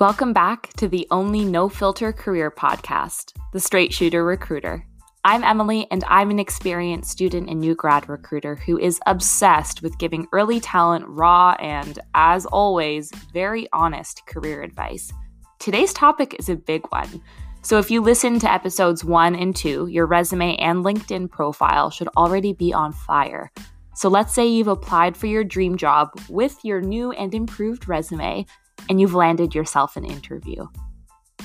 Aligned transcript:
Welcome 0.00 0.32
back 0.32 0.72
to 0.78 0.88
the 0.88 1.06
only 1.12 1.44
no 1.44 1.68
filter 1.68 2.12
career 2.12 2.50
podcast, 2.50 3.32
The 3.52 3.60
Straight 3.60 3.92
Shooter 3.92 4.24
Recruiter. 4.24 4.84
I'm 5.22 5.44
Emily, 5.44 5.86
and 5.88 6.02
I'm 6.08 6.32
an 6.32 6.40
experienced 6.40 7.12
student 7.12 7.48
and 7.48 7.60
new 7.60 7.76
grad 7.76 8.08
recruiter 8.08 8.56
who 8.56 8.76
is 8.76 8.98
obsessed 9.06 9.82
with 9.82 9.96
giving 9.98 10.26
early 10.32 10.58
talent 10.58 11.06
raw 11.06 11.54
and, 11.60 12.00
as 12.12 12.44
always, 12.44 13.12
very 13.32 13.68
honest 13.72 14.26
career 14.26 14.64
advice. 14.64 15.12
Today's 15.60 15.94
topic 15.94 16.34
is 16.40 16.48
a 16.48 16.56
big 16.56 16.82
one. 16.88 17.22
So, 17.62 17.78
if 17.78 17.88
you 17.88 18.00
listen 18.00 18.40
to 18.40 18.52
episodes 18.52 19.04
one 19.04 19.36
and 19.36 19.54
two, 19.54 19.86
your 19.86 20.06
resume 20.06 20.56
and 20.56 20.84
LinkedIn 20.84 21.30
profile 21.30 21.90
should 21.90 22.08
already 22.16 22.52
be 22.52 22.72
on 22.72 22.92
fire. 22.92 23.52
So, 23.94 24.08
let's 24.08 24.34
say 24.34 24.48
you've 24.48 24.66
applied 24.66 25.16
for 25.16 25.28
your 25.28 25.44
dream 25.44 25.76
job 25.76 26.10
with 26.28 26.58
your 26.64 26.80
new 26.80 27.12
and 27.12 27.32
improved 27.32 27.86
resume 27.86 28.44
and 28.88 29.00
you've 29.00 29.14
landed 29.14 29.54
yourself 29.54 29.96
an 29.96 30.04
interview. 30.04 30.66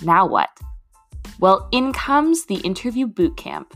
Now 0.03 0.27
what? 0.27 0.49
Well, 1.39 1.67
in 1.71 1.93
comes 1.93 2.45
the 2.45 2.57
interview 2.57 3.07
boot 3.07 3.37
camp. 3.37 3.73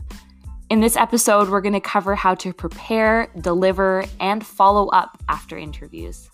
In 0.70 0.80
this 0.80 0.96
episode, 0.96 1.48
we're 1.48 1.60
going 1.60 1.74
to 1.74 1.80
cover 1.80 2.14
how 2.14 2.34
to 2.36 2.52
prepare, 2.52 3.28
deliver, 3.40 4.04
and 4.20 4.44
follow 4.44 4.88
up 4.88 5.22
after 5.28 5.56
interviews. 5.56 6.28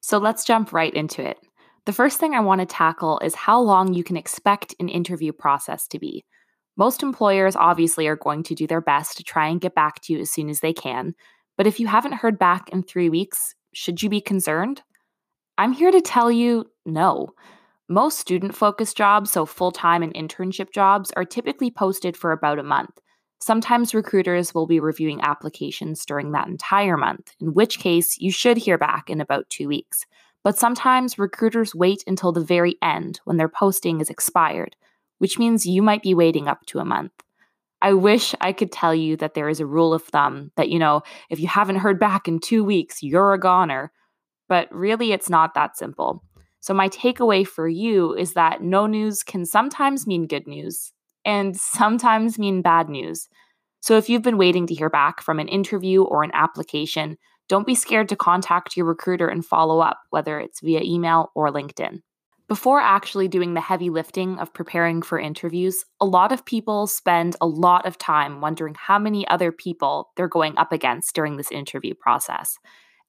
So 0.00 0.18
let's 0.18 0.44
jump 0.44 0.72
right 0.72 0.94
into 0.94 1.26
it. 1.26 1.38
The 1.84 1.92
first 1.92 2.18
thing 2.18 2.34
I 2.34 2.40
want 2.40 2.60
to 2.60 2.66
tackle 2.66 3.18
is 3.20 3.34
how 3.34 3.60
long 3.60 3.94
you 3.94 4.04
can 4.04 4.16
expect 4.16 4.74
an 4.80 4.88
interview 4.88 5.32
process 5.32 5.86
to 5.88 5.98
be. 5.98 6.24
Most 6.76 7.02
employers 7.02 7.56
obviously 7.56 8.06
are 8.06 8.16
going 8.16 8.42
to 8.44 8.54
do 8.54 8.66
their 8.66 8.80
best 8.80 9.16
to 9.16 9.24
try 9.24 9.48
and 9.48 9.60
get 9.60 9.74
back 9.74 10.00
to 10.02 10.12
you 10.12 10.20
as 10.20 10.30
soon 10.30 10.48
as 10.48 10.60
they 10.60 10.72
can, 10.72 11.14
but 11.56 11.66
if 11.66 11.80
you 11.80 11.86
haven't 11.86 12.14
heard 12.14 12.38
back 12.38 12.68
in 12.70 12.82
three 12.82 13.08
weeks, 13.08 13.54
should 13.72 14.02
you 14.02 14.08
be 14.08 14.20
concerned? 14.20 14.82
I'm 15.58 15.72
here 15.72 15.90
to 15.90 16.00
tell 16.00 16.30
you 16.30 16.66
no. 16.84 17.30
Most 17.88 18.18
student 18.18 18.54
focused 18.54 18.96
jobs, 18.96 19.30
so 19.30 19.46
full 19.46 19.70
time 19.70 20.02
and 20.02 20.12
internship 20.14 20.72
jobs, 20.72 21.12
are 21.16 21.24
typically 21.24 21.70
posted 21.70 22.16
for 22.16 22.32
about 22.32 22.58
a 22.58 22.64
month. 22.64 22.98
Sometimes 23.40 23.94
recruiters 23.94 24.54
will 24.54 24.66
be 24.66 24.80
reviewing 24.80 25.20
applications 25.20 26.04
during 26.04 26.32
that 26.32 26.48
entire 26.48 26.96
month, 26.96 27.32
in 27.40 27.54
which 27.54 27.78
case 27.78 28.18
you 28.18 28.30
should 28.30 28.56
hear 28.56 28.78
back 28.78 29.08
in 29.08 29.20
about 29.20 29.48
two 29.50 29.68
weeks. 29.68 30.04
But 30.42 30.58
sometimes 30.58 31.18
recruiters 31.18 31.74
wait 31.74 32.02
until 32.06 32.32
the 32.32 32.44
very 32.44 32.76
end 32.82 33.20
when 33.24 33.36
their 33.36 33.48
posting 33.48 34.00
is 34.00 34.10
expired, 34.10 34.74
which 35.18 35.38
means 35.38 35.66
you 35.66 35.82
might 35.82 36.02
be 36.02 36.14
waiting 36.14 36.48
up 36.48 36.64
to 36.66 36.78
a 36.78 36.84
month. 36.84 37.12
I 37.86 37.92
wish 37.92 38.34
I 38.40 38.52
could 38.52 38.72
tell 38.72 38.92
you 38.92 39.16
that 39.18 39.34
there 39.34 39.48
is 39.48 39.60
a 39.60 39.64
rule 39.64 39.94
of 39.94 40.02
thumb 40.02 40.50
that, 40.56 40.70
you 40.70 40.78
know, 40.80 41.02
if 41.30 41.38
you 41.38 41.46
haven't 41.46 41.76
heard 41.76 42.00
back 42.00 42.26
in 42.26 42.40
two 42.40 42.64
weeks, 42.64 43.00
you're 43.00 43.32
a 43.32 43.38
goner. 43.38 43.92
But 44.48 44.66
really, 44.74 45.12
it's 45.12 45.30
not 45.30 45.54
that 45.54 45.76
simple. 45.76 46.24
So, 46.58 46.74
my 46.74 46.88
takeaway 46.88 47.46
for 47.46 47.68
you 47.68 48.12
is 48.16 48.32
that 48.32 48.60
no 48.60 48.88
news 48.88 49.22
can 49.22 49.46
sometimes 49.46 50.04
mean 50.04 50.26
good 50.26 50.48
news 50.48 50.92
and 51.24 51.56
sometimes 51.56 52.40
mean 52.40 52.60
bad 52.60 52.88
news. 52.88 53.28
So, 53.78 53.96
if 53.96 54.08
you've 54.08 54.20
been 54.20 54.36
waiting 54.36 54.66
to 54.66 54.74
hear 54.74 54.90
back 54.90 55.20
from 55.20 55.38
an 55.38 55.46
interview 55.46 56.02
or 56.02 56.24
an 56.24 56.32
application, 56.34 57.16
don't 57.48 57.68
be 57.68 57.76
scared 57.76 58.08
to 58.08 58.16
contact 58.16 58.76
your 58.76 58.86
recruiter 58.86 59.28
and 59.28 59.46
follow 59.46 59.78
up, 59.78 60.00
whether 60.10 60.40
it's 60.40 60.60
via 60.60 60.80
email 60.82 61.30
or 61.36 61.52
LinkedIn. 61.52 62.00
Before 62.48 62.80
actually 62.80 63.26
doing 63.26 63.54
the 63.54 63.60
heavy 63.60 63.90
lifting 63.90 64.38
of 64.38 64.54
preparing 64.54 65.02
for 65.02 65.18
interviews, 65.18 65.84
a 66.00 66.06
lot 66.06 66.30
of 66.30 66.44
people 66.44 66.86
spend 66.86 67.34
a 67.40 67.46
lot 67.46 67.86
of 67.86 67.98
time 67.98 68.40
wondering 68.40 68.76
how 68.78 69.00
many 69.00 69.26
other 69.26 69.50
people 69.50 70.10
they're 70.16 70.28
going 70.28 70.56
up 70.56 70.70
against 70.70 71.12
during 71.12 71.36
this 71.36 71.50
interview 71.50 71.92
process. 71.94 72.56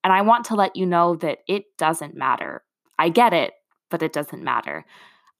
And 0.03 0.11
I 0.11 0.23
want 0.23 0.45
to 0.45 0.55
let 0.55 0.75
you 0.75 0.87
know 0.87 1.15
that 1.17 1.39
it 1.47 1.65
doesn't 1.77 2.15
matter. 2.15 2.63
I 2.97 3.09
get 3.09 3.31
it, 3.31 3.53
but 3.91 4.01
it 4.01 4.11
doesn't 4.11 4.43
matter. 4.43 4.85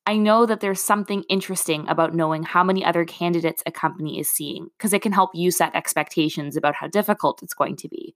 I 0.05 0.15
know 0.15 0.45
that 0.45 0.59
there's 0.59 0.79
something 0.79 1.23
interesting 1.27 1.87
about 1.89 2.13
knowing 2.13 2.43
how 2.43 2.63
many 2.63 2.85
other 2.85 3.03
candidates 3.03 3.63
a 3.65 3.71
company 3.71 4.19
is 4.19 4.29
seeing 4.29 4.67
because 4.77 4.93
it 4.93 5.01
can 5.01 5.11
help 5.11 5.31
you 5.33 5.49
set 5.49 5.75
expectations 5.75 6.55
about 6.55 6.75
how 6.75 6.87
difficult 6.87 7.41
it's 7.41 7.55
going 7.55 7.75
to 7.77 7.89
be. 7.89 8.15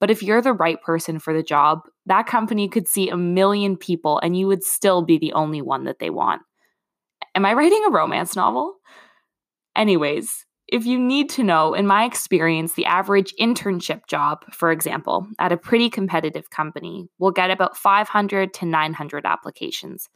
But 0.00 0.10
if 0.10 0.22
you're 0.22 0.42
the 0.42 0.54
right 0.54 0.80
person 0.82 1.18
for 1.18 1.32
the 1.32 1.42
job, 1.42 1.82
that 2.06 2.26
company 2.26 2.68
could 2.68 2.88
see 2.88 3.10
a 3.10 3.16
million 3.16 3.76
people 3.76 4.18
and 4.22 4.36
you 4.36 4.46
would 4.46 4.64
still 4.64 5.02
be 5.02 5.18
the 5.18 5.34
only 5.34 5.62
one 5.62 5.84
that 5.84 5.98
they 5.98 6.10
want. 6.10 6.42
Am 7.34 7.44
I 7.46 7.52
writing 7.52 7.84
a 7.86 7.90
romance 7.90 8.34
novel? 8.34 8.76
Anyways, 9.76 10.46
if 10.66 10.86
you 10.86 10.98
need 10.98 11.28
to 11.30 11.44
know, 11.44 11.74
in 11.74 11.86
my 11.86 12.04
experience, 12.04 12.74
the 12.74 12.86
average 12.86 13.34
internship 13.40 14.06
job, 14.06 14.44
for 14.52 14.72
example, 14.72 15.26
at 15.38 15.52
a 15.52 15.56
pretty 15.56 15.90
competitive 15.90 16.48
company, 16.50 17.08
will 17.18 17.30
get 17.30 17.50
about 17.50 17.76
500 17.76 18.54
to 18.54 18.66
900 18.66 19.26
applications. 19.26 20.08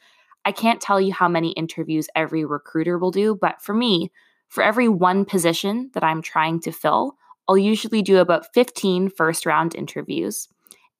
I 0.44 0.52
can't 0.52 0.80
tell 0.80 1.00
you 1.00 1.12
how 1.12 1.28
many 1.28 1.50
interviews 1.52 2.08
every 2.14 2.44
recruiter 2.44 2.98
will 2.98 3.10
do, 3.10 3.34
but 3.34 3.60
for 3.62 3.74
me, 3.74 4.12
for 4.48 4.62
every 4.62 4.88
one 4.88 5.24
position 5.24 5.90
that 5.94 6.04
I'm 6.04 6.22
trying 6.22 6.60
to 6.60 6.72
fill, 6.72 7.16
I'll 7.48 7.58
usually 7.58 8.02
do 8.02 8.18
about 8.18 8.52
15 8.54 9.10
first 9.10 9.46
round 9.46 9.74
interviews, 9.74 10.48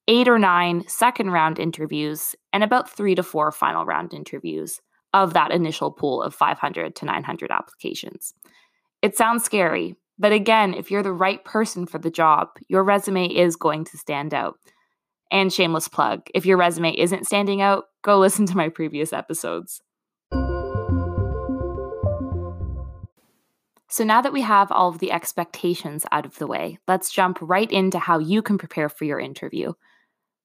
eight 0.07 0.27
or 0.27 0.37
nine 0.37 0.87
second 0.87 1.31
round 1.31 1.59
interviews, 1.59 2.35
and 2.53 2.63
about 2.63 2.89
three 2.89 3.15
to 3.15 3.23
four 3.23 3.51
final 3.51 3.85
round 3.85 4.13
interviews 4.13 4.79
of 5.13 5.33
that 5.33 5.51
initial 5.51 5.91
pool 5.91 6.21
of 6.21 6.35
500 6.35 6.95
to 6.95 7.05
900 7.05 7.51
applications. 7.51 8.33
It 9.01 9.15
sounds 9.15 9.43
scary, 9.43 9.95
but 10.19 10.31
again, 10.31 10.73
if 10.73 10.91
you're 10.91 11.03
the 11.03 11.13
right 11.13 11.43
person 11.43 11.85
for 11.85 11.99
the 11.99 12.11
job, 12.11 12.49
your 12.67 12.83
resume 12.83 13.27
is 13.27 13.55
going 13.55 13.85
to 13.85 13.97
stand 13.97 14.33
out. 14.33 14.57
And 15.31 15.51
shameless 15.51 15.87
plug 15.87 16.21
if 16.33 16.45
your 16.45 16.57
resume 16.57 16.91
isn't 16.91 17.25
standing 17.25 17.61
out, 17.61 17.85
go 18.03 18.19
listen 18.19 18.45
to 18.47 18.57
my 18.57 18.69
previous 18.69 19.11
episodes. 19.11 19.81
So 23.95 24.03
now 24.03 24.21
that 24.21 24.33
we 24.33 24.41
have 24.41 24.73
all 24.73 24.89
of 24.89 24.99
the 24.99 25.13
expectations 25.13 26.05
out 26.11 26.25
of 26.25 26.37
the 26.37 26.47
way, 26.47 26.79
let's 26.85 27.13
jump 27.13 27.37
right 27.39 27.71
into 27.71 27.97
how 27.97 28.19
you 28.19 28.41
can 28.41 28.57
prepare 28.57 28.89
for 28.89 29.05
your 29.05 29.21
interview. 29.21 29.71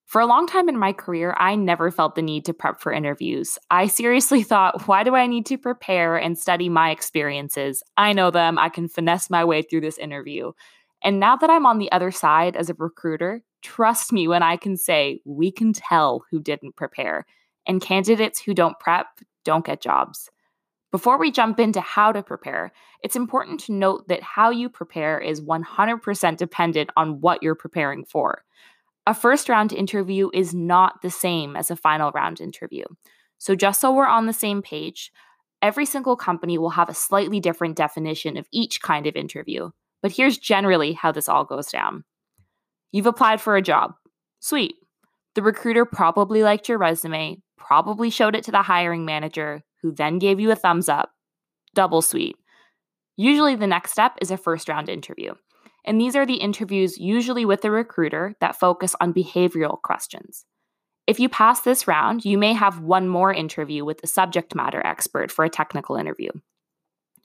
For 0.07 0.21
a 0.21 0.27
long 0.27 0.47
time 0.47 0.69
in 0.69 0.79
my 0.79 0.93
career, 0.93 1.35
I 1.37 1.57
never 1.57 1.91
felt 1.91 2.15
the 2.15 2.23
need 2.23 2.45
to 2.45 2.55
prep 2.55 2.81
for 2.81 2.93
interviews. 2.93 3.59
I 3.69 3.89
seriously 3.89 4.43
thought, 4.45 4.87
why 4.87 5.03
do 5.03 5.17
I 5.17 5.27
need 5.27 5.47
to 5.47 5.59
prepare 5.59 6.17
and 6.17 6.39
study 6.39 6.69
my 6.69 6.91
experiences? 6.93 7.83
I 7.97 8.13
know 8.13 8.31
them, 8.31 8.57
I 8.57 8.69
can 8.69 8.87
finesse 8.87 9.29
my 9.29 9.45
way 9.45 9.63
through 9.63 9.81
this 9.81 9.99
interview. 9.99 10.53
And 11.03 11.19
now 11.19 11.35
that 11.35 11.51
I'm 11.51 11.67
on 11.67 11.79
the 11.79 11.91
other 11.91 12.13
side 12.13 12.55
as 12.55 12.71
a 12.71 12.75
recruiter, 12.75 13.43
trust 13.63 14.13
me 14.13 14.29
when 14.29 14.45
I 14.45 14.59
can 14.59 14.77
say 14.77 15.23
we 15.25 15.51
can 15.51 15.73
tell 15.73 16.23
who 16.31 16.39
didn't 16.41 16.77
prepare. 16.77 17.27
And 17.67 17.83
candidates 17.83 18.41
who 18.41 18.55
don't 18.55 18.79
prep 18.79 19.09
don't 19.45 19.67
get 19.67 19.83
jobs. 19.83 20.31
Before 20.91 21.19
we 21.19 21.31
jump 21.31 21.61
into 21.61 21.81
how 21.81 22.11
to 22.11 22.23
prepare, 22.23 22.73
it's 23.03 23.15
important 23.15 23.61
to 23.61 23.73
note 23.73 24.09
that 24.09 24.23
how 24.23 24.51
you 24.51 24.69
prepare 24.69 25.21
is 25.21 25.41
100% 25.41 26.37
dependent 26.37 26.91
on 26.97 27.21
what 27.21 27.43
you're 27.43 27.55
preparing 27.55 28.05
for. 28.05 28.45
A 29.07 29.15
first 29.15 29.49
round 29.49 29.73
interview 29.73 30.31
is 30.35 30.53
not 30.53 31.01
the 31.01 31.11
same 31.11 31.55
as 31.55 31.71
a 31.71 31.77
final 31.77 32.11
round 32.11 32.41
interview. 32.41 32.85
So, 33.39 33.55
just 33.55 33.81
so 33.81 33.93
we're 33.93 34.07
on 34.07 34.27
the 34.27 34.33
same 34.33 34.63
page, 34.63 35.13
every 35.63 35.87
single 35.87 36.17
company 36.17 36.59
will 36.59 36.71
have 36.71 36.89
a 36.89 36.95
slightly 36.95 37.41
different 37.41 37.77
definition 37.77 38.37
of 38.37 38.49
each 38.53 38.83
kind 38.83 39.07
of 39.07 39.17
interview. 39.17 39.71
But 40.03 40.13
here's 40.13 40.39
generally 40.39 40.93
how 40.93 41.13
this 41.13 41.29
all 41.29 41.45
goes 41.45 41.69
down 41.69 42.05
You've 42.93 43.07
applied 43.07 43.41
for 43.41 43.57
a 43.57 43.63
job. 43.63 43.95
Sweet. 44.41 44.75
The 45.35 45.43
recruiter 45.43 45.85
probably 45.85 46.43
liked 46.43 46.69
your 46.69 46.79
resume, 46.79 47.41
probably 47.57 48.11
showed 48.11 48.35
it 48.35 48.45
to 48.45 48.51
the 48.51 48.63
hiring 48.63 49.05
manager, 49.05 49.63
who 49.83 49.93
then 49.93 50.19
gave 50.19 50.41
you 50.41 50.51
a 50.51 50.57
thumbs 50.57 50.89
up. 50.89 51.11
Double 51.75 52.03
sweet. 52.03 52.37
Usually, 53.17 53.55
the 53.55 53.67
next 53.67 53.93
step 53.93 54.17
is 54.21 54.31
a 54.31 54.37
first 54.37 54.69
round 54.69 54.89
interview. 54.89 55.35
And 55.85 56.01
these 56.01 56.17
are 56.17 56.27
the 56.27 56.35
interviews, 56.35 56.99
usually 56.99 57.45
with 57.45 57.65
a 57.65 57.71
recruiter, 57.71 58.35
that 58.41 58.59
focus 58.59 58.95
on 59.01 59.15
behavioral 59.15 59.81
questions. 59.83 60.45
If 61.07 61.19
you 61.19 61.29
pass 61.29 61.63
this 61.63 61.89
round, 61.89 62.25
you 62.25 62.39
may 62.39 62.53
have 62.53 62.81
one 62.81 63.09
more 63.09 63.33
interview 63.33 63.85
with 63.85 64.03
a 64.03 64.07
subject 64.07 64.55
matter 64.55 64.85
expert 64.85 65.33
for 65.33 65.45
a 65.45 65.51
technical 65.51 65.97
interview. 65.97 66.31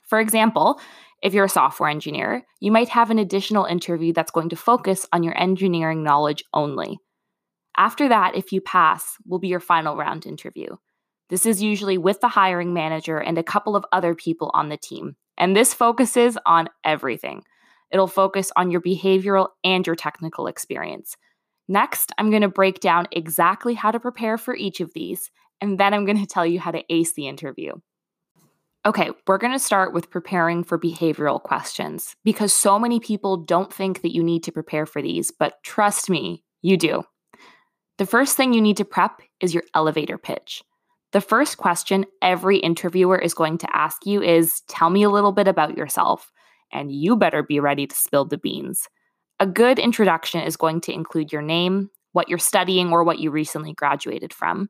For 0.08 0.20
example, 0.20 0.80
if 1.22 1.34
you're 1.34 1.46
a 1.46 1.50
software 1.50 1.90
engineer, 1.90 2.46
you 2.60 2.72
might 2.72 2.90
have 2.90 3.10
an 3.10 3.20
additional 3.20 3.66
interview 3.66 4.14
that's 4.14 4.32
going 4.32 4.50
to 4.50 4.56
focus 4.56 5.06
on 5.12 5.24
your 5.24 5.40
engineering 5.40 6.04
knowledge 6.04 6.44
only. 6.54 7.00
After 7.78 8.08
that, 8.10 8.36
if 8.36 8.52
you 8.52 8.62
pass, 8.62 9.16
will 9.26 9.40
be 9.40 9.48
your 9.48 9.60
final 9.60 9.98
round 9.98 10.26
interview. 10.26 10.68
This 11.30 11.46
is 11.46 11.62
usually 11.62 11.98
with 11.98 12.22
the 12.22 12.28
hiring 12.28 12.74
manager 12.74 13.18
and 13.18 13.38
a 13.38 13.44
couple 13.44 13.76
of 13.76 13.86
other 13.92 14.14
people 14.14 14.52
on 14.54 14.70
the 14.70 14.78
team. 14.78 15.16
And 15.38 15.56
this 15.56 15.74
focuses 15.74 16.38
on 16.46 16.70
everything. 16.84 17.44
It'll 17.92 18.08
focus 18.08 18.52
on 18.56 18.72
your 18.72 18.82
behavioral 18.82 19.50
and 19.64 19.86
your 19.86 19.96
technical 19.96 20.48
experience. 20.48 21.18
Next, 21.68 22.12
I'm 22.18 22.30
going 22.30 22.42
to 22.42 22.48
break 22.48 22.80
down 22.80 23.08
exactly 23.12 23.74
how 23.74 23.92
to 23.92 24.00
prepare 24.00 24.38
for 24.38 24.56
each 24.56 24.82
of 24.82 24.94
these, 24.94 25.32
and 25.62 25.80
then 25.80 25.94
I'm 25.94 26.06
going 26.06 26.20
to 26.22 26.28
tell 26.28 26.46
you 26.46 26.60
how 26.60 26.72
to 26.72 26.84
ace 26.90 27.14
the 27.14 27.28
interview. 27.28 27.74
Okay, 28.86 29.10
we're 29.26 29.40
going 29.40 29.54
to 29.54 29.60
start 29.60 29.94
with 29.94 30.12
preparing 30.12 30.64
for 30.64 30.78
behavioral 30.78 31.42
questions 31.42 32.16
because 32.24 32.54
so 32.54 32.78
many 32.78 33.00
people 33.00 33.38
don't 33.38 33.74
think 33.74 34.04
that 34.04 34.14
you 34.14 34.24
need 34.24 34.44
to 34.44 34.52
prepare 34.52 34.86
for 34.86 35.02
these, 35.02 35.32
but 35.32 35.56
trust 35.64 36.08
me, 36.08 36.44
you 36.62 36.78
do. 36.78 37.04
The 37.98 38.06
first 38.06 38.38
thing 38.38 38.54
you 38.54 38.62
need 38.62 38.78
to 38.78 38.86
prep 38.86 39.22
is 39.40 39.56
your 39.56 39.64
elevator 39.74 40.20
pitch. 40.20 40.62
The 41.16 41.22
first 41.22 41.56
question 41.56 42.06
every 42.22 42.58
interviewer 42.58 43.18
is 43.18 43.34
going 43.34 43.58
to 43.60 43.74
ask 43.74 44.06
you 44.06 44.22
is 44.22 44.60
Tell 44.68 44.90
me 44.90 45.02
a 45.02 45.10
little 45.10 45.32
bit 45.32 45.48
about 45.48 45.78
yourself, 45.78 46.30
and 46.74 46.92
you 46.92 47.16
better 47.16 47.42
be 47.42 47.62
ready 47.62 47.88
to 47.88 47.96
spill 47.96 48.26
the 48.26 48.38
beans. 48.38 48.90
A 49.40 49.48
good 49.48 49.80
introduction 49.80 50.42
is 50.42 50.58
going 50.58 50.82
to 50.82 50.92
include 50.92 51.32
your 51.32 51.42
name, 51.42 51.90
what 52.12 52.28
you're 52.28 52.38
studying 52.38 52.92
or 52.92 53.06
what 53.06 53.20
you 53.20 53.32
recently 53.32 53.72
graduated 53.72 54.34
from, 54.34 54.70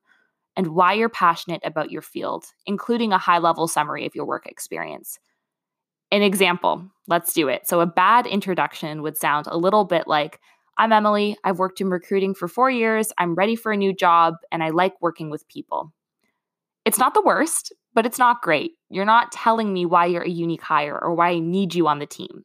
and 0.55 0.67
why 0.67 0.93
you're 0.93 1.09
passionate 1.09 1.61
about 1.65 1.89
your 1.89 2.03
field, 2.03 2.45
including 2.67 3.11
a 3.11 3.17
high 3.17 3.39
level 3.39 3.67
summary 3.67 4.05
of 4.05 4.13
your 4.13 4.27
work 4.27 4.45
experience. 4.45 5.17
An 6.11 6.21
example, 6.21 6.87
let's 7.07 7.33
do 7.33 7.47
it. 7.47 7.67
So, 7.67 7.81
a 7.81 7.87
bad 7.87 8.27
introduction 8.27 9.01
would 9.01 9.17
sound 9.17 9.47
a 9.47 9.57
little 9.57 9.83
bit 9.83 10.07
like 10.07 10.39
I'm 10.77 10.93
Emily. 10.93 11.37
I've 11.43 11.57
worked 11.57 11.81
in 11.81 11.89
recruiting 11.89 12.35
for 12.35 12.47
four 12.47 12.69
years. 12.69 13.11
I'm 13.17 13.33
ready 13.33 13.55
for 13.55 13.71
a 13.71 13.77
new 13.77 13.95
job, 13.95 14.35
and 14.51 14.61
I 14.61 14.69
like 14.69 14.93
working 15.01 15.31
with 15.31 15.47
people. 15.47 15.91
It's 16.85 16.99
not 16.99 17.15
the 17.15 17.23
worst, 17.23 17.73
but 17.95 18.05
it's 18.05 18.19
not 18.19 18.43
great. 18.43 18.73
You're 18.89 19.05
not 19.05 19.31
telling 19.31 19.73
me 19.73 19.85
why 19.85 20.05
you're 20.05 20.21
a 20.21 20.29
unique 20.29 20.61
hire 20.61 20.97
or 21.01 21.15
why 21.15 21.29
I 21.29 21.39
need 21.39 21.73
you 21.73 21.87
on 21.87 21.99
the 21.99 22.05
team. 22.05 22.43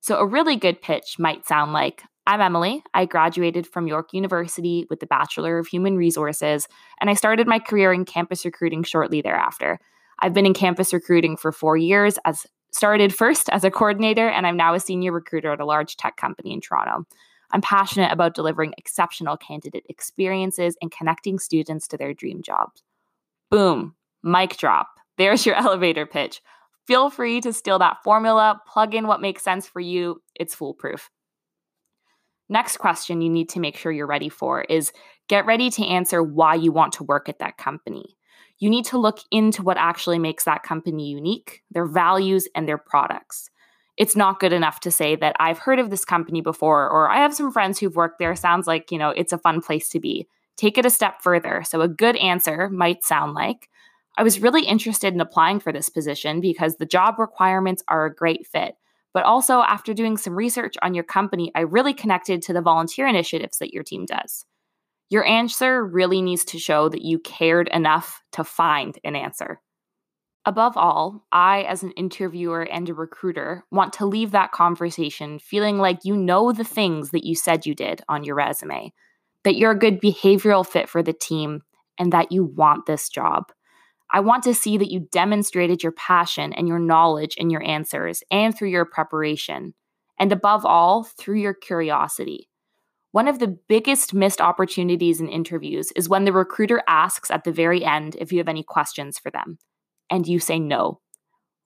So, 0.00 0.18
a 0.18 0.26
really 0.26 0.56
good 0.56 0.82
pitch 0.82 1.16
might 1.18 1.46
sound 1.46 1.72
like 1.72 2.02
I'm 2.26 2.42
Emily. 2.42 2.82
I 2.92 3.06
graduated 3.06 3.66
from 3.66 3.86
York 3.86 4.12
University 4.12 4.86
with 4.90 5.00
the 5.00 5.06
Bachelor 5.06 5.58
of 5.58 5.66
Human 5.66 5.96
Resources, 5.96 6.68
and 7.00 7.08
I 7.08 7.14
started 7.14 7.46
my 7.46 7.58
career 7.58 7.92
in 7.92 8.04
campus 8.04 8.44
recruiting 8.44 8.82
shortly 8.82 9.22
thereafter. 9.22 9.78
I've 10.20 10.34
been 10.34 10.46
in 10.46 10.54
campus 10.54 10.92
recruiting 10.92 11.36
for 11.36 11.52
four 11.52 11.76
years, 11.76 12.18
as 12.24 12.46
started 12.70 13.14
first 13.14 13.48
as 13.50 13.64
a 13.64 13.70
coordinator, 13.70 14.28
and 14.28 14.46
I'm 14.46 14.56
now 14.56 14.74
a 14.74 14.80
senior 14.80 15.12
recruiter 15.12 15.52
at 15.52 15.60
a 15.60 15.66
large 15.66 15.96
tech 15.96 16.16
company 16.16 16.52
in 16.52 16.60
Toronto. 16.60 17.06
I'm 17.50 17.60
passionate 17.60 18.12
about 18.12 18.34
delivering 18.34 18.74
exceptional 18.76 19.36
candidate 19.36 19.84
experiences 19.88 20.76
and 20.82 20.90
connecting 20.90 21.38
students 21.38 21.86
to 21.88 21.96
their 21.96 22.12
dream 22.12 22.42
jobs. 22.42 22.82
Boom, 23.50 23.94
mic 24.22 24.56
drop. 24.56 24.88
There's 25.16 25.46
your 25.46 25.54
elevator 25.56 26.06
pitch. 26.06 26.40
Feel 26.86 27.08
free 27.08 27.40
to 27.40 27.52
steal 27.52 27.78
that 27.78 28.02
formula, 28.04 28.60
plug 28.70 28.94
in 28.94 29.06
what 29.06 29.20
makes 29.20 29.42
sense 29.42 29.66
for 29.66 29.80
you. 29.80 30.20
It's 30.34 30.54
foolproof. 30.54 31.10
Next 32.48 32.76
question 32.76 33.22
you 33.22 33.30
need 33.30 33.48
to 33.50 33.60
make 33.60 33.76
sure 33.76 33.90
you're 33.90 34.06
ready 34.06 34.28
for 34.28 34.62
is 34.62 34.92
get 35.28 35.46
ready 35.46 35.70
to 35.70 35.86
answer 35.86 36.22
why 36.22 36.54
you 36.54 36.72
want 36.72 36.92
to 36.94 37.04
work 37.04 37.28
at 37.28 37.38
that 37.38 37.56
company. 37.56 38.16
You 38.58 38.68
need 38.68 38.84
to 38.86 38.98
look 38.98 39.18
into 39.30 39.62
what 39.62 39.78
actually 39.78 40.18
makes 40.18 40.44
that 40.44 40.62
company 40.62 41.08
unique, 41.08 41.62
their 41.70 41.86
values, 41.86 42.46
and 42.54 42.68
their 42.68 42.78
products. 42.78 43.50
It's 43.96 44.16
not 44.16 44.40
good 44.40 44.52
enough 44.52 44.80
to 44.80 44.90
say 44.90 45.16
that 45.16 45.36
I've 45.38 45.58
heard 45.58 45.78
of 45.78 45.90
this 45.90 46.04
company 46.04 46.40
before 46.40 46.88
or 46.88 47.08
I 47.10 47.18
have 47.18 47.34
some 47.34 47.52
friends 47.52 47.78
who've 47.78 47.94
worked 47.94 48.18
there. 48.18 48.34
Sounds 48.34 48.66
like, 48.66 48.90
you 48.90 48.98
know, 48.98 49.10
it's 49.10 49.32
a 49.32 49.38
fun 49.38 49.60
place 49.60 49.88
to 49.90 50.00
be. 50.00 50.28
Take 50.56 50.78
it 50.78 50.86
a 50.86 50.90
step 50.90 51.22
further. 51.22 51.62
So, 51.64 51.80
a 51.80 51.88
good 51.88 52.16
answer 52.16 52.68
might 52.68 53.04
sound 53.04 53.34
like 53.34 53.68
I 54.16 54.22
was 54.22 54.40
really 54.40 54.64
interested 54.64 55.12
in 55.12 55.20
applying 55.20 55.60
for 55.60 55.72
this 55.72 55.88
position 55.88 56.40
because 56.40 56.76
the 56.76 56.86
job 56.86 57.18
requirements 57.18 57.82
are 57.88 58.06
a 58.06 58.14
great 58.14 58.46
fit. 58.46 58.76
But 59.12 59.24
also, 59.24 59.60
after 59.60 59.94
doing 59.94 60.16
some 60.16 60.34
research 60.34 60.74
on 60.82 60.94
your 60.94 61.04
company, 61.04 61.50
I 61.54 61.60
really 61.60 61.94
connected 61.94 62.42
to 62.42 62.52
the 62.52 62.60
volunteer 62.60 63.06
initiatives 63.06 63.58
that 63.58 63.72
your 63.72 63.82
team 63.84 64.06
does. 64.06 64.44
Your 65.10 65.24
answer 65.24 65.84
really 65.84 66.22
needs 66.22 66.44
to 66.46 66.58
show 66.58 66.88
that 66.88 67.02
you 67.02 67.18
cared 67.18 67.68
enough 67.68 68.22
to 68.32 68.42
find 68.42 68.98
an 69.04 69.14
answer. 69.14 69.60
Above 70.46 70.76
all, 70.76 71.24
I, 71.32 71.62
as 71.62 71.82
an 71.82 71.92
interviewer 71.92 72.62
and 72.62 72.88
a 72.88 72.94
recruiter, 72.94 73.64
want 73.70 73.94
to 73.94 74.06
leave 74.06 74.32
that 74.32 74.52
conversation 74.52 75.38
feeling 75.38 75.78
like 75.78 76.04
you 76.04 76.16
know 76.16 76.52
the 76.52 76.64
things 76.64 77.10
that 77.10 77.24
you 77.24 77.34
said 77.34 77.66
you 77.66 77.74
did 77.74 78.02
on 78.08 78.24
your 78.24 78.34
resume, 78.34 78.92
that 79.44 79.56
you're 79.56 79.72
a 79.72 79.78
good 79.78 80.00
behavioral 80.00 80.66
fit 80.66 80.88
for 80.88 81.02
the 81.02 81.12
team, 81.12 81.62
and 81.98 82.12
that 82.12 82.32
you 82.32 82.44
want 82.44 82.86
this 82.86 83.08
job. 83.08 83.52
I 84.10 84.20
want 84.20 84.42
to 84.44 84.54
see 84.54 84.76
that 84.78 84.90
you 84.90 85.08
demonstrated 85.12 85.82
your 85.82 85.92
passion 85.92 86.52
and 86.52 86.68
your 86.68 86.78
knowledge 86.78 87.36
in 87.36 87.50
your 87.50 87.62
answers 87.62 88.22
and 88.30 88.56
through 88.56 88.70
your 88.70 88.84
preparation, 88.84 89.74
and 90.18 90.32
above 90.32 90.64
all, 90.64 91.04
through 91.04 91.40
your 91.40 91.54
curiosity. 91.54 92.48
One 93.12 93.28
of 93.28 93.38
the 93.38 93.56
biggest 93.68 94.12
missed 94.12 94.40
opportunities 94.40 95.20
in 95.20 95.28
interviews 95.28 95.92
is 95.92 96.08
when 96.08 96.24
the 96.24 96.32
recruiter 96.32 96.82
asks 96.88 97.30
at 97.30 97.44
the 97.44 97.52
very 97.52 97.84
end 97.84 98.16
if 98.18 98.32
you 98.32 98.38
have 98.38 98.48
any 98.48 98.64
questions 98.64 99.18
for 99.18 99.30
them, 99.30 99.58
and 100.10 100.26
you 100.26 100.40
say 100.40 100.58
no. 100.58 101.00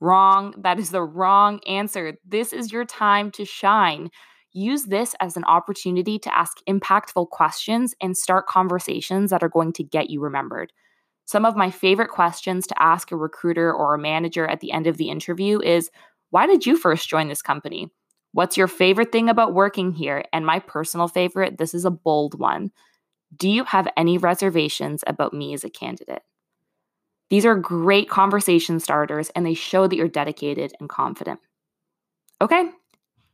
Wrong. 0.01 0.55
That 0.59 0.79
is 0.79 0.91
the 0.91 1.03
wrong 1.03 1.61
answer. 1.67 2.19
This 2.25 2.53
is 2.53 2.71
your 2.71 2.85
time 2.85 3.31
to 3.33 3.45
shine. 3.45 4.11
Use 4.59 4.87
this 4.87 5.15
as 5.21 5.37
an 5.37 5.45
opportunity 5.45 6.19
to 6.19 6.37
ask 6.37 6.59
impactful 6.69 7.31
questions 7.31 7.95
and 8.01 8.17
start 8.17 8.49
conversations 8.49 9.31
that 9.31 9.45
are 9.45 9.49
going 9.49 9.73
to 9.75 9.85
get 9.85 10.11
you 10.11 10.21
remembered. 10.21 10.73
Some 11.27 11.45
of 11.45 11.55
my 11.55 11.71
favorite 11.71 12.11
questions 12.11 12.67
to 12.67 12.83
ask 12.83 13.13
a 13.13 13.17
recruiter 13.17 13.73
or 13.73 13.95
a 13.95 14.01
manager 14.01 14.49
at 14.49 14.59
the 14.59 14.73
end 14.73 14.89
of 14.89 14.97
the 14.97 15.11
interview 15.11 15.61
is 15.61 15.93
Why 16.31 16.49
did 16.49 16.67
you 16.67 16.77
first 16.77 17.09
join 17.09 17.29
this 17.29 17.41
company? 17.41 17.93
What's 18.33 18.57
your 18.57 18.67
favorite 18.67 19.13
thing 19.13 19.29
about 19.29 19.55
working 19.55 19.93
here? 19.93 20.25
And 20.33 20.45
my 20.45 20.59
personal 20.59 21.07
favorite, 21.07 21.59
this 21.59 21.73
is 21.73 21.85
a 21.85 21.91
bold 21.91 22.37
one. 22.37 22.73
Do 23.37 23.49
you 23.49 23.63
have 23.63 23.87
any 23.97 24.19
reservations 24.19 25.05
about 25.07 25.33
me 25.33 25.55
as 25.55 25.63
a 25.63 25.71
candidate? 25.71 26.23
These 27.31 27.47
are 27.47 27.55
great 27.55 28.11
conversation 28.11 28.81
starters 28.81 29.31
and 29.37 29.47
they 29.47 29.55
show 29.55 29.87
that 29.87 29.95
you're 29.95 30.09
dedicated 30.09 30.73
and 30.81 30.89
confident. 30.89 31.39
Okay, 32.41 32.71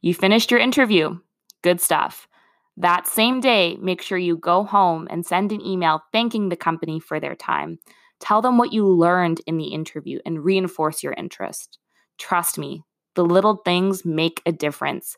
you 0.05 0.13
finished 0.13 0.51
your 0.51 0.61
interview. 0.61 1.19
Good 1.63 1.81
stuff. 1.81 2.29
That 2.77 3.07
same 3.07 3.41
day, 3.41 3.79
make 3.81 4.03
sure 4.03 4.19
you 4.19 4.37
go 4.37 4.63
home 4.63 5.09
and 5.11 5.25
send 5.25 5.51
an 5.51 5.65
email 5.65 6.03
thanking 6.13 6.51
the 6.51 6.57
company 6.57 7.01
for 7.01 7.19
their 7.19 7.35
time. 7.35 7.79
Tell 8.21 8.43
them 8.43 8.59
what 8.59 8.75
you 8.75 8.87
learned 8.87 9.41
in 9.47 9.57
the 9.57 9.69
interview 9.69 10.19
and 10.27 10.45
reinforce 10.45 11.03
your 11.03 11.15
interest. 11.15 11.79
Trust 12.19 12.59
me, 12.59 12.83
the 13.15 13.25
little 13.25 13.63
things 13.65 14.05
make 14.05 14.43
a 14.45 14.53
difference. 14.53 15.17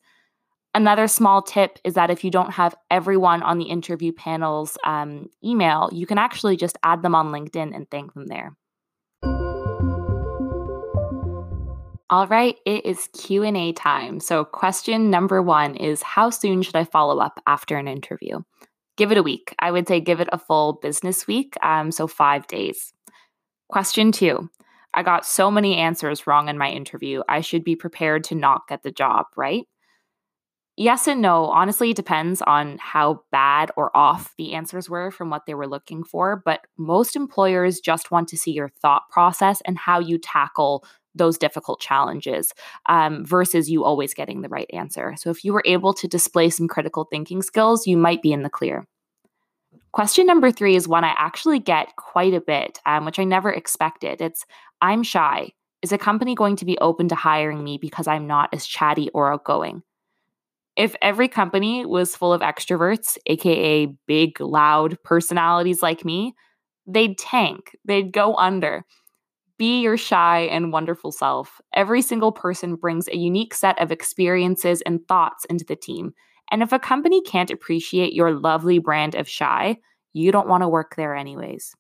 Another 0.73 1.09
small 1.09 1.43
tip 1.43 1.81
is 1.83 1.95
that 1.95 2.11
if 2.11 2.23
you 2.23 2.31
don't 2.31 2.53
have 2.53 2.77
everyone 2.89 3.43
on 3.43 3.59
the 3.59 3.65
interview 3.65 4.13
panel's 4.13 4.79
um, 4.85 5.31
email, 5.45 5.91
you 5.93 6.07
can 6.07 6.19
actually 6.19 6.57
just 6.57 6.79
add 6.85 7.03
them 7.03 7.17
on 7.17 7.33
LinkedIn 7.33 7.75
and 7.75 7.91
thank 7.91 8.15
them 8.15 8.29
there. 8.29 8.57
All 12.09 12.29
right, 12.29 12.57
it 12.65 12.87
is 12.87 13.09
Q&A 13.19 13.73
time. 13.73 14.21
So 14.21 14.45
question 14.45 15.11
number 15.11 15.43
1 15.43 15.75
is 15.75 16.03
how 16.03 16.31
soon 16.31 16.63
should 16.63 16.77
I 16.77 16.85
follow 16.85 17.19
up 17.19 17.43
after 17.49 17.77
an 17.77 17.89
interview? 17.89 18.43
Give 18.97 19.11
it 19.11 19.19
a 19.19 19.25
week. 19.25 19.57
I 19.59 19.73
would 19.73 19.89
say 19.89 20.01
give 20.01 20.21
it 20.21 20.29
a 20.31 20.39
full 20.39 20.75
business 20.75 21.27
week, 21.27 21.55
um, 21.65 21.91
so 21.91 22.07
5 22.07 22.47
days. 22.47 22.93
Question 23.69 24.13
2. 24.13 24.49
I 24.95 25.03
got 25.03 25.27
so 25.27 25.51
many 25.51 25.79
answers 25.79 26.29
wrong 26.29 26.49
in 26.49 26.57
my 26.57 26.71
interview. 26.71 27.23
I 27.29 27.41
should 27.41 27.65
be 27.65 27.75
prepared 27.75 28.23
to 28.25 28.37
not 28.37 28.69
get 28.69 28.85
the 28.85 28.93
job, 28.93 29.27
right? 29.37 29.65
Yes 30.77 31.09
and 31.09 31.21
no. 31.21 31.47
Honestly, 31.47 31.91
it 31.91 31.97
depends 31.97 32.41
on 32.41 32.79
how 32.79 33.23
bad 33.33 33.73
or 33.77 33.95
off 33.97 34.33
the 34.39 34.53
answers 34.53 34.89
were 34.89 35.11
from 35.11 35.29
what 35.29 35.47
they 35.47 35.55
were 35.55 35.67
looking 35.67 36.05
for. 36.05 36.41
But 36.45 36.61
most 36.77 37.17
employers 37.17 37.81
just 37.81 38.13
want 38.13 38.29
to 38.29 38.37
see 38.37 38.53
your 38.53 38.69
thought 38.69 39.09
process 39.11 39.61
and 39.63 39.77
how 39.77 39.99
you 39.99 40.19
tackle 40.19 40.85
those 41.17 41.39
difficult 41.39 41.81
challenges 41.81 42.53
um, 42.87 43.25
versus 43.25 43.71
you 43.71 43.85
always 43.85 44.15
getting 44.15 44.43
the 44.43 44.49
right 44.49 44.71
answer. 44.73 45.15
So, 45.17 45.31
if 45.31 45.45
you 45.45 45.53
were 45.53 45.63
able 45.65 45.95
to 45.95 46.09
display 46.09 46.51
some 46.51 46.69
critical 46.69 47.05
thinking 47.05 47.43
skills, 47.43 47.87
you 47.87 47.97
might 47.97 48.23
be 48.23 48.33
in 48.33 48.43
the 48.43 48.51
clear. 48.51 48.87
Question 49.93 50.27
number 50.27 50.51
three 50.51 50.77
is 50.77 50.87
one 50.87 51.05
I 51.05 51.15
actually 51.17 51.59
get 51.59 51.97
quite 51.97 52.35
a 52.35 52.41
bit, 52.41 52.81
um, 52.85 53.07
which 53.07 53.19
I 53.19 53.25
never 53.25 53.51
expected. 53.51 54.21
It's 54.21 54.45
I'm 54.83 55.03
shy. 55.03 55.53
Is 55.83 55.93
a 55.93 55.99
company 55.99 56.35
going 56.35 56.57
to 56.57 56.65
be 56.65 56.79
open 56.79 57.09
to 57.09 57.15
hiring 57.15 57.63
me 57.65 57.79
because 57.79 58.07
I'm 58.07 58.27
not 58.27 58.51
as 58.53 58.67
chatty 58.67 59.09
or 59.15 59.33
outgoing? 59.33 59.83
If 60.77 60.95
every 61.01 61.29
company 61.29 61.87
was 61.87 62.15
full 62.15 62.35
of 62.35 62.43
extroverts, 62.43 63.17
AKA 63.27 63.97
big, 64.07 64.41
loud 64.41 65.03
personalities 65.03 65.81
like 65.81 66.05
me, 66.05 66.35
they'd 66.87 67.17
tank, 67.17 67.77
they'd 67.85 68.13
go 68.13 68.35
under. 68.37 68.85
Be 69.59 69.81
your 69.81 69.97
shy 69.97 70.41
and 70.41 70.73
wonderful 70.73 71.13
self. 71.13 71.61
Every 71.73 72.03
single 72.03 72.33
person 72.33 72.75
brings 72.77 73.09
a 73.09 73.17
unique 73.17 73.55
set 73.55 73.81
of 73.81 73.91
experiences 73.91 74.83
and 74.83 75.01
thoughts 75.09 75.47
into 75.47 75.65
the 75.65 75.77
team. 75.77 76.13
And 76.51 76.63
if 76.63 76.73
a 76.73 76.79
company 76.79 77.23
can't 77.23 77.51
appreciate 77.51 78.13
your 78.13 78.33
lovely 78.33 78.79
brand 78.79 79.15
of 79.15 79.29
shy, 79.29 79.79
you 80.13 80.31
don't 80.31 80.49
want 80.49 80.63
to 80.63 80.69
work 80.69 80.95
there 80.97 81.15
anyways. 81.15 81.75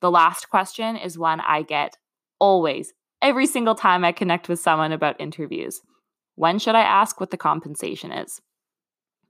The 0.00 0.10
last 0.10 0.50
question 0.50 0.96
is 0.96 1.18
one 1.18 1.40
I 1.40 1.62
get 1.62 1.96
always, 2.38 2.92
every 3.22 3.46
single 3.46 3.74
time 3.74 4.04
I 4.04 4.12
connect 4.12 4.48
with 4.48 4.60
someone 4.60 4.92
about 4.92 5.20
interviews. 5.20 5.80
When 6.34 6.58
should 6.58 6.74
I 6.74 6.82
ask 6.82 7.18
what 7.18 7.30
the 7.30 7.36
compensation 7.38 8.12
is? 8.12 8.40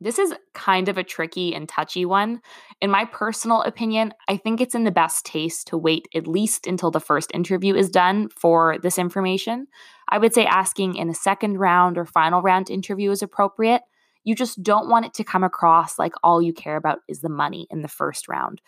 This 0.04 0.18
is 0.18 0.34
kind 0.52 0.90
of 0.90 0.98
a 0.98 1.02
tricky 1.02 1.54
and 1.54 1.66
touchy 1.66 2.04
one. 2.04 2.42
In 2.82 2.90
my 2.90 3.06
personal 3.06 3.62
opinion, 3.62 4.12
I 4.28 4.36
think 4.36 4.60
it's 4.60 4.74
in 4.74 4.84
the 4.84 4.90
best 4.90 5.24
taste 5.24 5.68
to 5.68 5.78
wait 5.78 6.08
at 6.14 6.26
least 6.26 6.66
until 6.66 6.90
the 6.90 7.00
first 7.00 7.30
interview 7.32 7.74
is 7.74 7.88
done 7.88 8.28
for 8.28 8.76
this 8.82 8.98
information. 8.98 9.66
I 10.10 10.18
would 10.18 10.34
say 10.34 10.44
asking 10.44 10.96
in 10.96 11.08
a 11.08 11.14
second 11.14 11.56
round 11.58 11.96
or 11.96 12.04
final 12.04 12.42
round 12.42 12.68
interview 12.68 13.10
is 13.12 13.22
appropriate. 13.22 13.80
You 14.24 14.34
just 14.34 14.62
don't 14.62 14.90
want 14.90 15.06
it 15.06 15.14
to 15.14 15.24
come 15.24 15.42
across 15.42 15.98
like 15.98 16.12
all 16.22 16.42
you 16.42 16.52
care 16.52 16.76
about 16.76 16.98
is 17.08 17.22
the 17.22 17.30
money 17.30 17.66
in 17.70 17.80
the 17.80 17.88
first 17.88 18.28
round. 18.28 18.60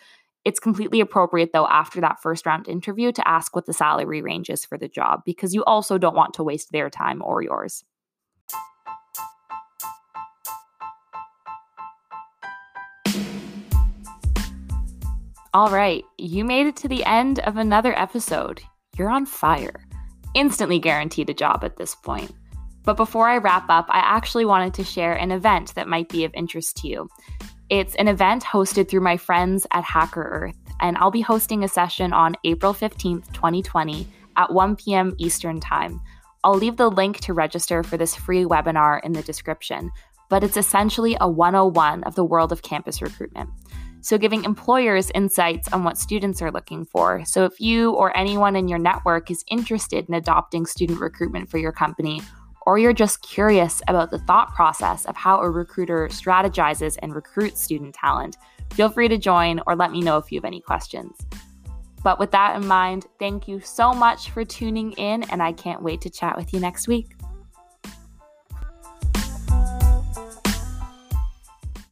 It's 0.43 0.59
completely 0.59 1.01
appropriate, 1.01 1.51
though, 1.53 1.67
after 1.67 2.01
that 2.01 2.19
first 2.19 2.47
round 2.47 2.67
interview 2.67 3.11
to 3.11 3.27
ask 3.27 3.55
what 3.55 3.67
the 3.67 3.73
salary 3.73 4.23
range 4.23 4.49
is 4.49 4.65
for 4.65 4.79
the 4.79 4.87
job 4.87 5.21
because 5.23 5.53
you 5.53 5.63
also 5.65 5.99
don't 5.99 6.15
want 6.15 6.33
to 6.33 6.43
waste 6.43 6.71
their 6.71 6.89
time 6.89 7.21
or 7.21 7.43
yours. 7.43 7.83
All 15.53 15.69
right, 15.69 16.03
you 16.17 16.43
made 16.43 16.67
it 16.67 16.75
to 16.77 16.87
the 16.87 17.05
end 17.05 17.39
of 17.39 17.55
another 17.55 17.97
episode. 17.97 18.61
You're 18.97 19.09
on 19.09 19.25
fire. 19.25 19.85
Instantly 20.33 20.77
guaranteed 20.77 21.29
a 21.29 21.33
job 21.33 21.63
at 21.63 21.77
this 21.77 21.95
point. 21.95 22.31
But 22.83 22.97
before 22.97 23.27
I 23.27 23.37
wrap 23.37 23.65
up, 23.69 23.85
I 23.89 23.99
actually 23.99 24.45
wanted 24.45 24.73
to 24.75 24.83
share 24.83 25.13
an 25.13 25.31
event 25.31 25.73
that 25.75 25.87
might 25.87 26.09
be 26.09 26.25
of 26.25 26.33
interest 26.33 26.77
to 26.77 26.87
you. 26.87 27.09
It's 27.69 27.95
an 27.95 28.07
event 28.07 28.43
hosted 28.43 28.89
through 28.89 29.01
my 29.01 29.15
friends 29.17 29.65
at 29.71 29.85
HackerEarth, 29.85 30.55
and 30.81 30.97
I'll 30.97 31.11
be 31.11 31.21
hosting 31.21 31.63
a 31.63 31.67
session 31.67 32.13
on 32.13 32.35
April 32.43 32.73
15th, 32.73 33.31
2020 33.31 34.07
at 34.35 34.53
1 34.53 34.75
p.m. 34.75 35.15
Eastern 35.17 35.59
Time. 35.59 36.01
I'll 36.43 36.55
leave 36.55 36.77
the 36.77 36.91
link 36.91 37.19
to 37.21 37.33
register 37.33 37.83
for 37.83 37.97
this 37.97 38.15
free 38.15 38.45
webinar 38.45 38.99
in 39.03 39.13
the 39.13 39.23
description, 39.23 39.91
but 40.29 40.43
it's 40.43 40.57
essentially 40.57 41.17
a 41.19 41.29
101 41.29 42.03
of 42.03 42.15
the 42.15 42.25
world 42.25 42.51
of 42.51 42.61
campus 42.61 43.01
recruitment. 43.01 43.49
So, 44.01 44.17
giving 44.17 44.43
employers 44.43 45.11
insights 45.15 45.67
on 45.73 45.83
what 45.83 45.97
students 45.97 46.41
are 46.41 46.51
looking 46.51 46.85
for. 46.85 47.23
So, 47.25 47.45
if 47.45 47.59
you 47.59 47.91
or 47.91 48.15
anyone 48.15 48.55
in 48.55 48.67
your 48.67 48.79
network 48.79 49.29
is 49.31 49.43
interested 49.49 50.07
in 50.07 50.13
adopting 50.13 50.65
student 50.65 50.99
recruitment 50.99 51.49
for 51.49 51.57
your 51.57 51.71
company, 51.71 52.21
or 52.67 52.77
you're 52.77 52.93
just 52.93 53.21
curious 53.21 53.81
about 53.87 54.11
the 54.11 54.19
thought 54.19 54.53
process 54.53 55.05
of 55.05 55.15
how 55.15 55.39
a 55.39 55.49
recruiter 55.49 56.07
strategizes 56.09 56.97
and 57.01 57.15
recruits 57.15 57.61
student 57.61 57.95
talent, 57.95 58.37
feel 58.73 58.89
free 58.89 59.07
to 59.07 59.17
join 59.17 59.61
or 59.65 59.75
let 59.75 59.91
me 59.91 60.01
know 60.01 60.17
if 60.17 60.31
you 60.31 60.37
have 60.37 60.45
any 60.45 60.61
questions. 60.61 61.17
But 62.03 62.19
with 62.19 62.31
that 62.31 62.55
in 62.55 62.67
mind, 62.67 63.07
thank 63.19 63.47
you 63.47 63.59
so 63.59 63.93
much 63.93 64.29
for 64.29 64.45
tuning 64.45 64.91
in, 64.93 65.23
and 65.23 65.41
I 65.41 65.51
can't 65.51 65.81
wait 65.81 66.01
to 66.01 66.09
chat 66.09 66.37
with 66.37 66.53
you 66.53 66.59
next 66.59 66.87
week. 66.87 67.16